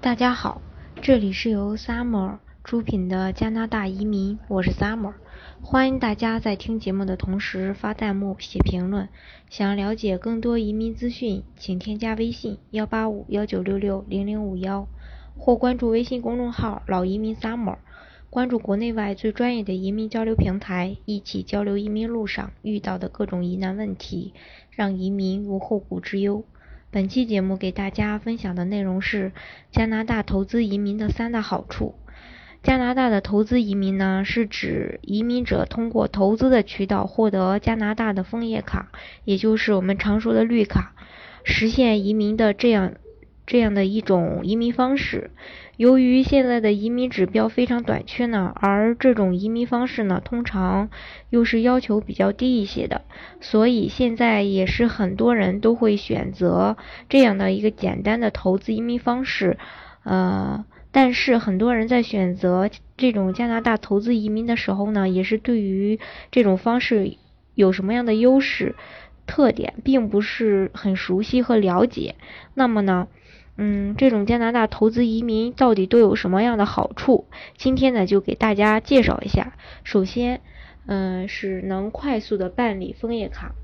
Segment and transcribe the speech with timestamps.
[0.00, 0.62] 大家好，
[1.02, 5.14] 这里是由 Summer 出品的加拿大移民，我是 Summer，
[5.60, 9.08] 欢迎大家在听节目的同时发弹幕、写评论。
[9.50, 14.86] 想了解更多移民资讯，请添加微信幺八五幺九六六零零五幺，
[15.36, 17.78] 或关注微信公众号老移民 Summer，
[18.30, 24.32] 关注国内外最专业的移民交流平台，一起交流移民路上遇到的各种疑难问题，
[24.70, 26.44] 让移民无后顾之忧。
[26.90, 29.32] 本期节目给大家分享的内容是
[29.70, 31.96] 加拿大投资移民的三大好处。
[32.62, 38.90] 加拿大的投资移民呢，是指移民者通过投资的渠道获得加拿大的枫叶卡，
[39.24, 40.94] 也就是我们常说的绿卡，
[41.44, 42.94] 实现移民的这样
[43.48, 45.30] 这样的一种移民方式。
[45.78, 50.90] 由于现在的移民指标非常短缺呢，而这种移民方式呢，通常
[51.30, 53.02] 又是要求比较低一些的，
[53.40, 56.76] 所以现在也是很多人都会选择
[57.08, 59.56] 这样的一个简单的投资移民方式。
[60.04, 65.98] 呃，但是很多人在选择这种加拿大投资移民的时候呢，也是对于
[66.30, 67.16] 这种方式
[67.54, 68.74] 有什么样的优势、
[69.26, 72.16] 特点，并不是很熟悉和了解。
[72.52, 73.08] 那么呢？
[73.60, 77.26] 嗯，这种加拿大投资移民到底都有什么样的好处？
[77.56, 79.54] 今天呢，就给大家介绍一下。
[79.82, 80.40] 首先，
[80.86, 83.56] 嗯，是能快速的办理枫叶卡。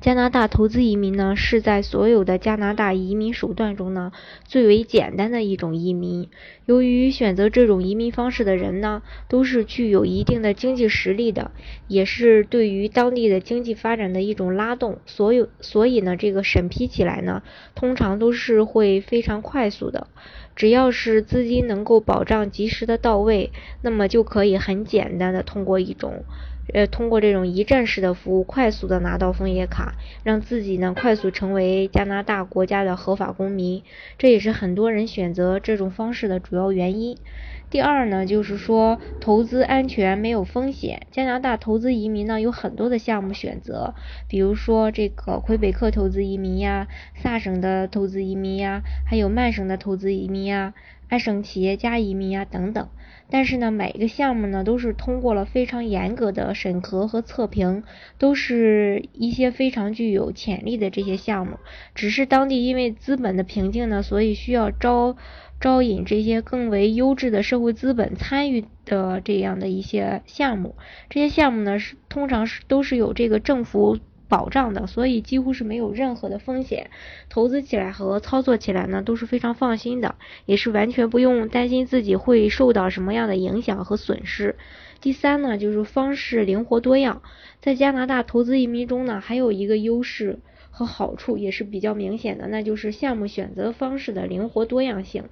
[0.00, 4.12] 加拿大投资移民呢，是在所有的加拿大移民手段中呢
[4.44, 6.28] 最为简单的一种移民。
[6.66, 11.50] 由于选择这种移民方式的人呢，都是具有一定的经济实力的，
[11.88, 14.98] 也是对于当地的经济发展的一种拉动。
[15.04, 17.42] 所有所以呢，这个审批起来呢，
[17.74, 20.06] 通常都是会非常快速的。
[20.54, 23.50] 只要是资金能够保障及时的到位，
[23.82, 26.22] 那么就可以很简单的通过一种。
[26.72, 33.82] 呃，通过这种一站式的服务，快速的拿到枫叶卡，让自己呢快速成为加拿大国家的合法公民，
[34.18, 37.16] 这也是很多人选择这种方式的主要原因。
[37.70, 41.06] 第二呢，就是说投资安全没有风险。
[41.10, 43.94] 加拿大投资移民呢有很多的项目选择，
[44.26, 50.72] 比如说这个魁北克投资移民呀，萨省的投资移民呀，还有曼省的投资移民呀，
[51.08, 52.88] 安省企业家移民呀等等。
[53.30, 57.82] 但是呢，每一个项目呢都是通过了非常严格的审核和测评，
[58.16, 61.58] 都是一些非常具有潜力的这些项目。
[61.94, 65.16] 只是当地因为资本的瓶颈呢，所以需要招
[65.60, 70.76] 招引这些更为优质的社会资本参与的这样的一些项目。
[71.10, 73.98] 这些项目呢是通常是都是有这个政府。
[74.28, 76.90] 保障的，所以几乎是没有任何的风险，
[77.28, 84.56] 投资起来和操作起来呢都是非常放心的，也是完全不用担心自己会受到什么样的影响和损失。
[85.00, 87.22] 第三呢，就是方式灵活多样，
[87.60, 90.38] 在加拿大投资移民中呢，还有一个优势
[90.70, 95.24] 和好处也是比较明显的，那就是项目选择方式的灵活多样性。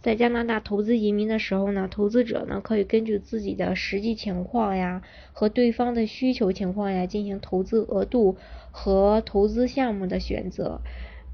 [0.00, 8.36] 在加拿大投资移民的时候呢，投资者呢可以根据自己的实际情况呀和对方的需求情况呀进行投资额度
[8.72, 10.80] 和投资项目的选择。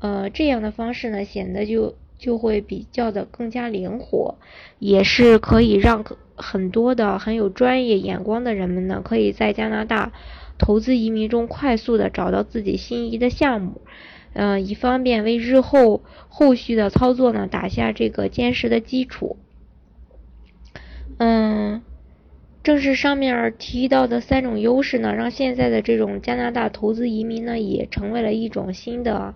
[0.01, 4.37] 呃，这样的方式呢显得就就会比较的更加灵活，
[4.79, 6.05] 也是可以让
[6.37, 10.13] 很多的很有专业眼光的人们呢可以在加拿大
[10.59, 13.81] 投资移民中快速的找到自己心仪的项目。
[14.35, 19.39] 嗯，以方便为日后后续的操作呢打下这个坚实的基础。
[21.17, 21.83] 嗯，
[22.63, 29.35] 正是上面提到的三种优势呢，让现在的这种加拿大投资移民呢也成为了一种新的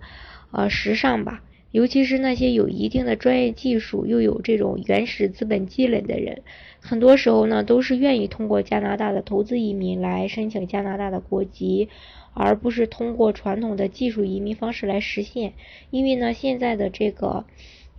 [0.51, 1.41] 呃时尚吧。
[1.73, 6.43] 尤其是那些有一定的专业技术又有这种原始资本积累的人，
[6.79, 11.89] 很多时候呢都是愿意通过加拿大的投资移民来申请加拿大的国籍。
[12.35, 15.53] 而不是通过传统的技术移民方式来实现，
[15.91, 17.45] 因为呢，现在的这个，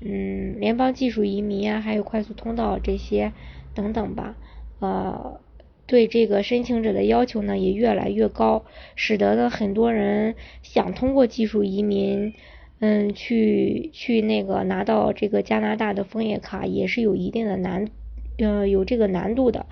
[0.01, 3.33] 嗯，联邦技术移民啊，还有快速通道这些
[3.77, 4.37] 等等吧，
[4.81, 5.39] 呃，
[5.87, 8.65] 对这个申请者的要求呢也越来越高，
[8.97, 12.35] 使得呢很多人想通过技术移民，
[12.84, 17.88] 嗯，去去那个拿到这个加拿大的枫叶卡也是有一定的难，
[18.37, 19.64] 呃，有这个难度的，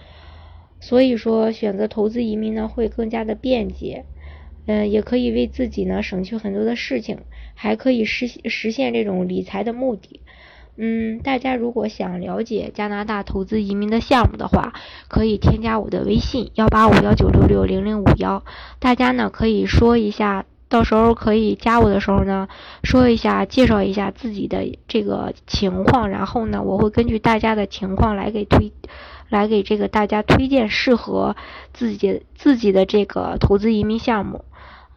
[0.81, 4.07] 所以说选择投资移民呢会更加的便捷。
[4.65, 7.19] 嗯，也可以为自己呢省去很多的事情，
[7.55, 10.21] 还可以实实现这种理财的目的。
[10.77, 14.73] 嗯，大家如果想了解加拿大投资移民的项目的话，
[15.09, 18.43] 可以添加我的微信幺八五幺九六六零零五幺。
[18.79, 22.49] 大家呢可以说一下，到时候可以加我的时候呢，
[22.83, 28.73] 说一下介绍一下自己的这个情况，然后呢，我会根据大家的情况来给推。
[29.29, 31.37] 来给这个大家推荐适合
[31.73, 34.45] 自己自己的这个投资移民项目。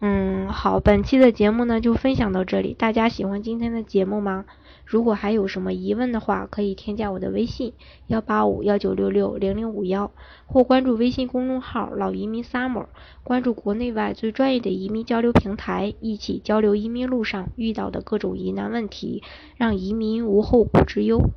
[0.02, 2.74] 嗯，好，本期的节目呢就分享到这里。
[2.74, 4.46] 大家喜欢今天的节目吗？
[4.86, 7.74] 如果还有什么疑问的话，可以添加我的微信
[8.08, 10.12] 幺八五幺九六六零零五幺，
[10.46, 12.88] 或关注微信公众号“老移民 summer”，
[13.24, 19.24] 关注国内外最专业的移民交流平台，一起交流移民路上遇到的各种疑难问题，
[19.56, 21.32] 让移民无后顾之忧。